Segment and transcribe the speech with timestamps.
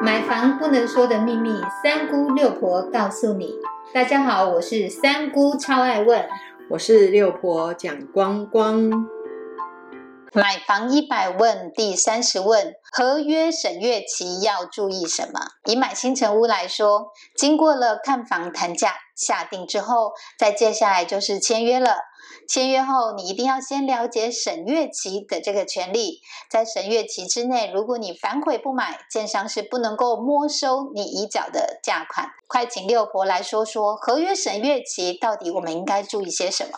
[0.00, 1.50] 买房不能说的秘密，
[1.82, 3.54] 三姑六婆告诉你。
[3.92, 6.24] 大家好，我是三姑，超爱问。
[6.70, 9.17] 我是六婆蒋光光。
[10.34, 15.40] 买房一百问，第三十问：合约审阅期要注意什么？
[15.64, 21.96] 以买新城屋来说，经过了看房、谈价、下定之后，再接下来就是签约了。
[22.46, 26.20] 签约后，你一定要先了解审阅期的这个权利。
[26.50, 32.28] 在审阅期之内，如果你反悔不买，建商是不能够没收你已缴的价款。
[32.46, 36.72] 快请六婆来说说合约审阅期到底我们应该注意些什么？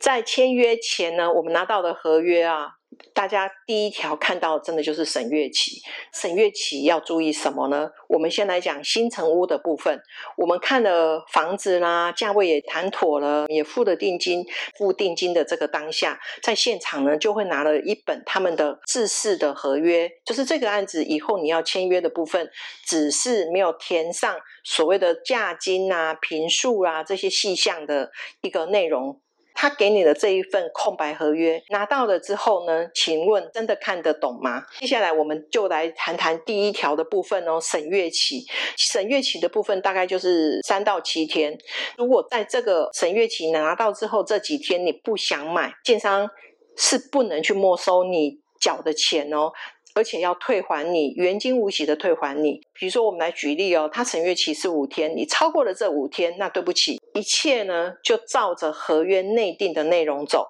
[0.00, 2.79] 在签约前呢，我们拿到的合约啊。
[3.12, 5.80] 大家第一条看到真的就是沈月琪。
[6.12, 7.90] 沈月琪要注意什么呢？
[8.08, 10.00] 我们先来讲新城屋的部分，
[10.36, 14.44] 我们看了房子啦，价位也谈妥了，也付了定金，
[14.76, 22.50] 付定金的这个当下，在现场呢就会拿了一本他们的制式的合约，就是这个案子以后你要签约的部分，
[22.86, 28.10] 只是没有填上所谓的价金啊、平数啊这些细项的
[28.42, 29.20] 一个内容。
[29.60, 32.88] 他给你的这一份空白合约拿到了之后呢？
[32.94, 34.64] 请问真的看得懂吗？
[34.78, 38.46] 接下来我们就来谈谈第一条的部分哦，审阅期。
[38.78, 41.58] 审阅期的部分大概就是三到七天。
[41.98, 46.30] 如果在这个审阅期拿到之后这几天你不想买，建商
[46.78, 49.52] 是不能去没收你缴的钱哦。
[49.92, 60.46] 而且要退还你原金无息的退还你，比如说我们来举例哦，他审阅期是五天，你超过了这五天，那对不起，一切呢就照着合约内定的内容走。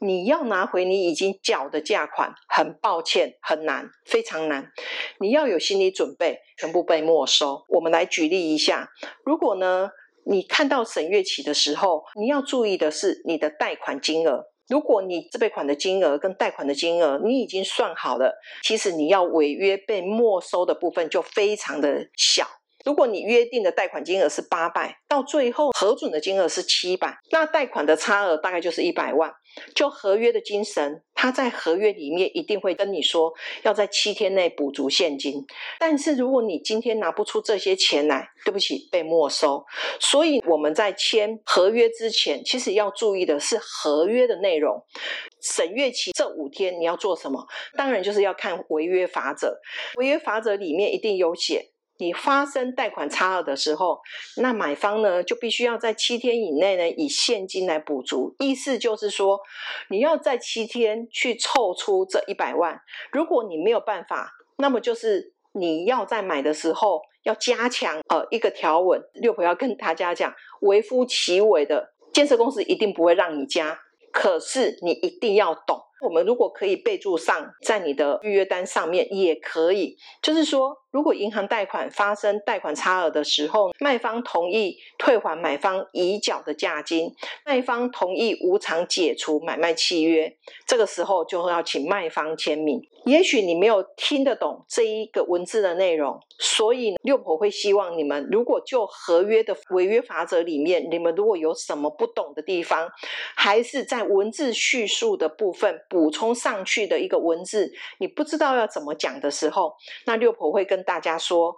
[0.00, 4.72] 你要拿回你已经缴的价款，很抱歉，很难，非常难。
[5.20, 7.64] 你要有心理准备，全部被没收。
[7.68, 8.88] 我们来举例一下，
[9.24, 9.90] 如果呢
[10.24, 14.46] 你看到审阅起的时候，你要注意的是你的贷款金额。
[14.68, 22.46] 如果你自备款的金额跟贷款的金额你已经算好了，其实你要违约被没收的部分就非常的小。
[22.84, 29.32] 如果你约定的贷款金额是八百，到最后核准的金额是七百，那贷款的差额大概就是一百万。
[29.74, 33.30] 就合约的精神，他在合约里面一定会跟你说，
[33.64, 35.44] 要在七天内补足现金。
[35.78, 39.62] 但是如果你今天拿不出这些钱来，对不起，被没收。
[40.00, 44.82] 所以我们在签合约之前，其实要注意的是合约的内容。
[45.42, 47.46] 审阅期这五天你要做什么？
[47.76, 49.60] 当然就是要看违约法则。
[49.96, 51.71] 违约法则里面一定有写。
[52.02, 54.00] 你发生贷款差额的时候，
[54.38, 58.34] 那买方呢就必须要在七天以内呢以现金来补足。
[58.40, 59.38] 意思就是说，
[59.88, 62.82] 你要在七天去凑出这一百万。
[63.12, 69.00] 如果你没有办法，那么就是你要在买的时候要加强呃一个条文。
[69.14, 73.78] 六婆要跟大家讲，微乎其微的建设公司一定不会让你加，
[74.10, 75.80] 可是你一定要懂。
[76.00, 87.10] 我们如果可以备注上，在你的预约单上面也可以，就是说，如果银行贷款发生贷款差额的时候，卖方同意退还买方已缴的价金，
[87.44, 90.36] 卖方同意无偿解除买卖契约，
[90.66, 92.80] 这个时候就要请卖方签名。
[93.04, 102.88] 也许你没有听得懂这一个文字的内容，所以六婆会希望你们，如果就合约的违约法则里面，你们如果有什么不懂的地方，
[103.34, 105.80] 还是在文字叙述的部分。
[105.88, 109.74] 补充上去的一个文字，你不知道要怎么讲的时候，
[110.06, 111.56] 那六婆会跟大家说，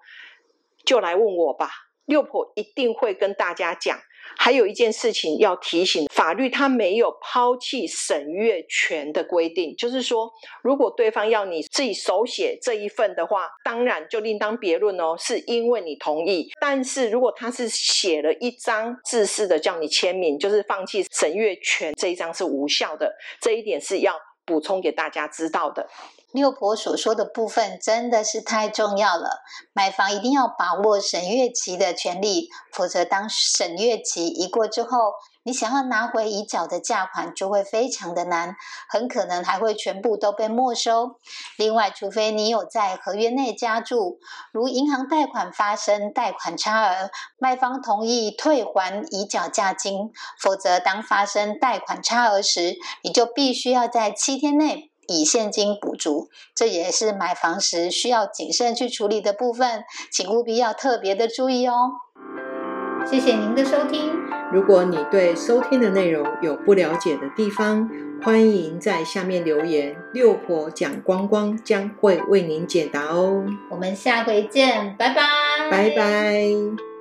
[0.84, 1.70] 就来问我吧。
[2.06, 3.98] 六婆一定会跟大家讲。
[4.36, 10.30] 还有一件事情要提醒，法律它没有抛弃审阅权的规定，就是说，
[10.62, 16.50] 如果对方要你自己手写这一份的话，当然就另当别论哦，是因为你同意。
[16.58, 25.88] 但是如果他是写了一张自私的叫你签名，就是放弃审阅权这一张是无效的，这一点是要补充给大家知道的。
[26.34, 35.12] 六婆所说的部分真的是太重要了，买房一定要把握审阅期的权利，否则当审阅期一过之后，
[35.44, 38.56] 你想要拿回已缴的价款就会非常的难，
[38.88, 41.20] 很可能还会全部都被没收。
[41.56, 44.18] 另外，除非你有在合约内加注，
[44.50, 50.10] 如银行贷款发生贷款差额，卖方同意退还已缴价金，
[50.40, 52.74] 否则当发生贷款差额时，
[53.04, 54.90] 你就必须要在七天内。
[55.08, 61.92] 以现金补足，这也是买房时需要谨慎去处理的部分，请务必要特别的注意哦。
[63.06, 64.12] 谢谢您的收听。
[64.50, 67.90] 如果你对收听的内容有不了解的地方，
[68.22, 73.44] 欢迎在下面留言，六婆讲光光将会为您解答哦。
[73.70, 75.22] 我们下回见，拜拜，
[75.70, 76.93] 拜拜。